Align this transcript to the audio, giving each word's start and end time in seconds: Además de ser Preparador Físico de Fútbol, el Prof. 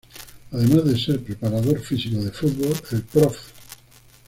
Además 0.51 0.85
de 0.85 0.97
ser 0.97 1.23
Preparador 1.23 1.79
Físico 1.79 2.23
de 2.23 2.31
Fútbol, 2.31 2.73
el 2.89 3.03
Prof. 3.03 3.37